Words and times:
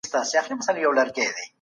رئیس 0.13 0.29
څه 0.47 0.53
مسؤلیتونه 0.57 0.91
لري؟ 0.97 1.25